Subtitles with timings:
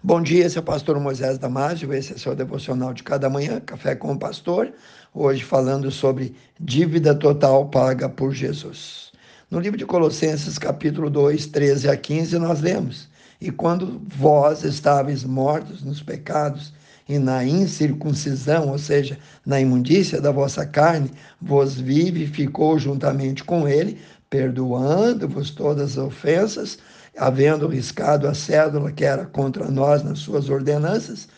[0.00, 3.58] Bom dia, esse é o pastor Moisés Damásio, esse é seu devocional de cada manhã,
[3.58, 4.72] Café com o Pastor,
[5.12, 9.10] hoje falando sobre dívida total paga por Jesus.
[9.50, 13.08] No livro de Colossenses, capítulo 2, 13 a 15, nós lemos:
[13.40, 16.72] E quando vós estáveis mortos nos pecados
[17.08, 21.10] e na incircuncisão, ou seja, na imundícia da vossa carne,
[21.40, 23.98] vos vivificou juntamente com ele,
[24.28, 26.78] perdoando-vos todas as ofensas,
[27.16, 31.28] havendo riscado a cédula que era contra nós nas suas ordenanças,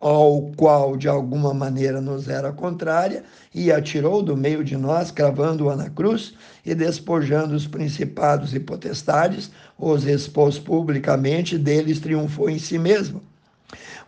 [0.00, 3.22] ao qual de alguma maneira nos era contrária,
[3.54, 6.34] e atirou do meio de nós, cravando-a na cruz,
[6.64, 13.20] e despojando os principados e potestades, os expôs publicamente, deles triunfou em si mesmo.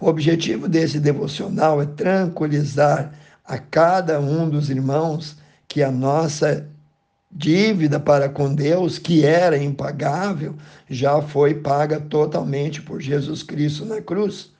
[0.00, 3.12] O objetivo desse devocional é tranquilizar
[3.44, 5.36] a cada um dos irmãos
[5.68, 6.66] que a nossa
[7.30, 10.54] dívida para com Deus, que era impagável,
[10.88, 14.50] já foi paga totalmente por Jesus Cristo na cruz.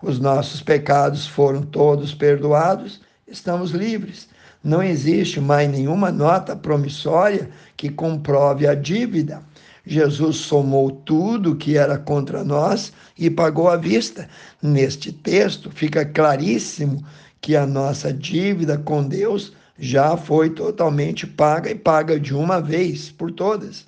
[0.00, 4.28] Os nossos pecados foram todos perdoados, estamos livres.
[4.62, 9.42] Não existe mais nenhuma nota promissória que comprove a dívida.
[9.86, 14.28] Jesus somou tudo que era contra nós e pagou à vista.
[14.62, 17.04] Neste texto fica claríssimo
[17.40, 23.10] que a nossa dívida com Deus já foi totalmente paga e paga de uma vez
[23.10, 23.86] por todas.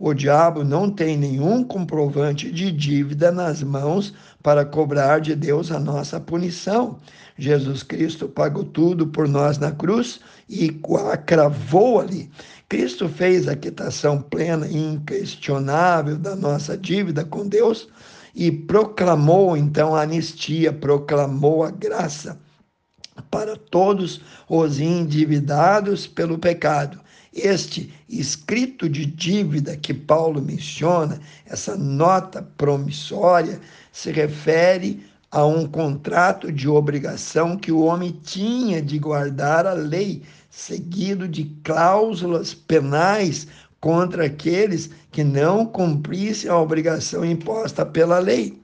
[0.00, 5.80] O diabo não tem nenhum comprovante de dívida nas mãos para cobrar de Deus a
[5.80, 6.98] nossa punição.
[7.36, 10.70] Jesus Cristo pagou tudo por nós na cruz e
[11.26, 12.30] cravou ali.
[12.68, 17.88] Cristo fez a quitação plena e inquestionável da nossa dívida com Deus
[18.34, 22.38] e proclamou então a anistia, proclamou a graça
[23.30, 27.00] para todos os endividados pelo pecado.
[27.34, 33.60] Este escrito de dívida que Paulo menciona, essa nota promissória,
[33.92, 40.22] se refere a um contrato de obrigação que o homem tinha de guardar a lei,
[40.58, 43.46] seguido de cláusulas penais
[43.80, 48.60] contra aqueles que não cumprissem a obrigação imposta pela lei.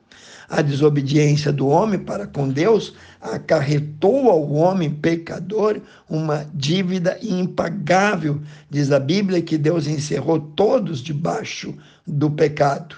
[0.49, 5.81] A desobediência do homem para com Deus acarretou ao homem pecador
[6.11, 8.41] uma dívida impagável.
[8.69, 11.73] Diz a Bíblia que Deus encerrou todos debaixo
[12.05, 12.97] do pecado.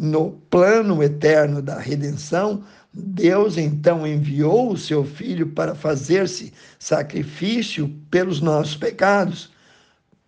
[0.00, 2.62] No plano eterno da redenção,
[2.94, 9.50] Deus então enviou o seu filho para fazer-se sacrifício pelos nossos pecados,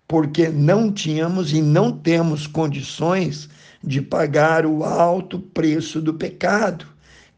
[0.09, 3.49] porque não tínhamos e não temos condições
[3.81, 6.85] de pagar o alto preço do pecado.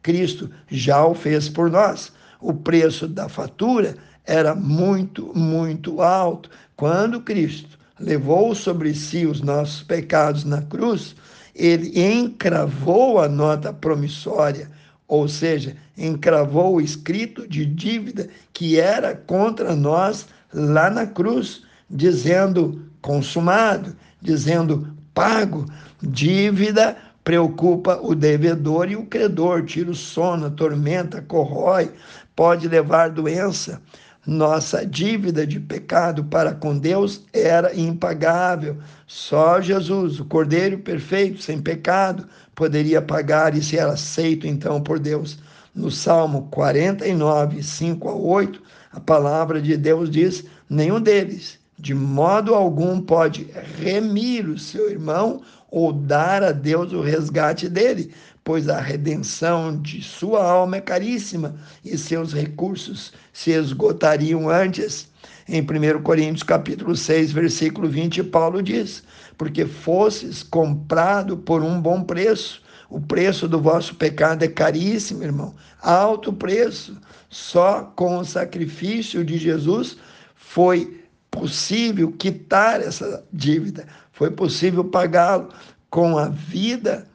[0.03, 2.14] Cristo já o fez por nós.
[2.41, 3.94] O preço da fatura
[4.25, 6.49] era muito, muito alto.
[6.76, 11.14] Quando Cristo levou sobre si os nossos pecados na cruz,
[11.54, 14.70] ele encravou a nota promissória,
[15.06, 22.82] ou seja, encravou o escrito de dívida que era contra nós lá na cruz, dizendo
[23.00, 25.66] consumado, dizendo pago.
[26.02, 31.92] Dívida preocupa o devedor e o credor, tira o sono, tormenta, corrói,
[32.34, 33.80] pode levar doença.
[34.26, 38.78] Nossa dívida de pecado para com Deus era impagável.
[39.06, 45.38] Só Jesus, o Cordeiro perfeito, sem pecado, poderia pagar e ser aceito então por Deus.
[45.74, 48.62] No Salmo 49, 5 a 8,
[48.92, 55.43] a palavra de Deus diz: nenhum deles de modo algum pode remir o seu irmão
[55.69, 61.56] ou dar a Deus o resgate dele, pois a redenção de sua alma é caríssima
[61.84, 65.10] e seus recursos se esgotariam antes.
[65.48, 69.03] Em 1 Coríntios capítulo 6, versículo 20, Paulo diz:
[69.37, 75.53] "Porque fosses comprado por um bom preço, o preço do vosso pecado é caríssimo, irmão,
[75.82, 76.97] alto preço.
[77.28, 79.97] Só com o sacrifício de Jesus
[80.37, 81.01] foi
[81.32, 85.48] possível quitar essa dívida, foi possível pagá-lo
[85.91, 87.09] com a vida,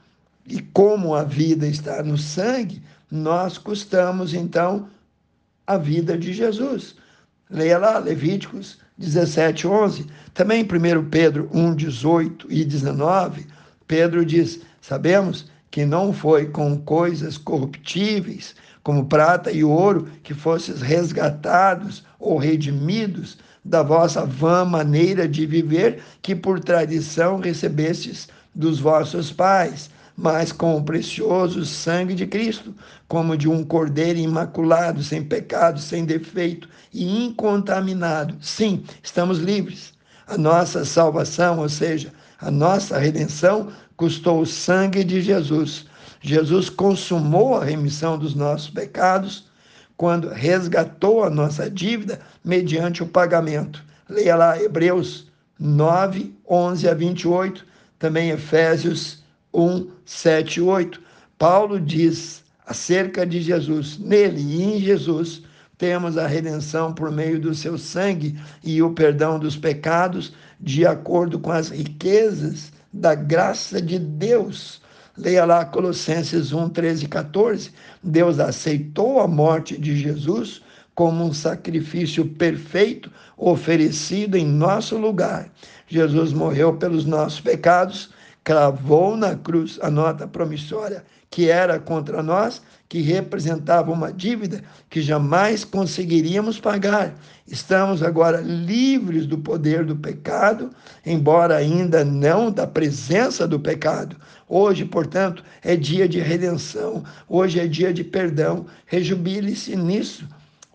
[0.46, 4.90] e como a vida está no sangue, nós custamos então
[5.66, 6.96] a vida de Jesus.
[7.50, 10.08] Leia lá Levíticos 17, 11.
[10.34, 13.46] Também 1 Pedro 1, 18 e 19,
[13.88, 20.82] Pedro diz: Sabemos que não foi com coisas corruptíveis, como prata e ouro, que fosses
[20.82, 23.38] resgatados ou redimidos
[23.68, 30.78] da vossa vã maneira de viver, que por tradição recebestes dos vossos pais, mas com
[30.78, 32.74] o precioso sangue de Cristo,
[33.08, 38.36] como de um cordeiro imaculado, sem pecado, sem defeito e incontaminado.
[38.42, 39.94] Sim, estamos livres.
[40.26, 43.68] A nossa salvação, ou seja, a nossa redenção,
[43.98, 45.86] custou o sangue de Jesus.
[46.22, 49.47] Jesus consumou a remissão dos nossos pecados
[49.98, 53.84] quando resgatou a nossa dívida mediante o pagamento.
[54.08, 55.28] Leia lá Hebreus
[55.60, 57.66] 9, 11 a 28,
[57.98, 61.02] também Efésios 1, 7 e 8.
[61.38, 65.42] Paulo diz acerca de Jesus, nele e em Jesus,
[65.78, 71.40] temos a redenção por meio do seu sangue e o perdão dos pecados, de acordo
[71.40, 74.82] com as riquezas da graça de Deus.
[75.18, 77.72] Leia lá Colossenses 1, 13 e 14.
[78.04, 80.62] Deus aceitou a morte de Jesus
[80.94, 85.52] como um sacrifício perfeito oferecido em nosso lugar.
[85.88, 88.10] Jesus morreu pelos nossos pecados,
[88.48, 95.02] cravou na cruz a nota promissória que era contra nós, que representava uma dívida que
[95.02, 97.14] jamais conseguiríamos pagar.
[97.46, 100.70] Estamos agora livres do poder do pecado,
[101.06, 104.16] embora ainda não da presença do pecado.
[104.48, 108.66] Hoje, portanto, é dia de redenção, hoje é dia de perdão.
[108.86, 110.26] Rejubile-se nisso.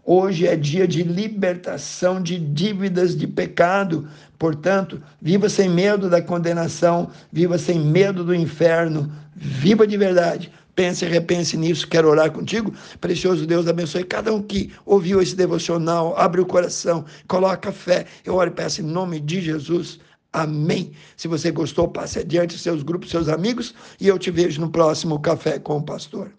[0.05, 4.09] Hoje é dia de libertação de dívidas de pecado.
[4.37, 10.53] Portanto, viva sem medo da condenação, viva sem medo do inferno, viva de verdade.
[10.75, 11.87] Pense e repense nisso.
[11.87, 12.75] Quero orar contigo.
[13.01, 16.17] Precioso Deus, abençoe cada um que ouviu esse devocional.
[16.19, 18.07] Abre o coração, coloca fé.
[18.25, 20.01] Eu oro e peço em nome de Jesus.
[20.33, 20.93] Amém.
[21.17, 23.73] Se você gostou, passe adiante seus grupos, seus amigos.
[24.01, 26.33] E eu te vejo no próximo Café com o Pastor.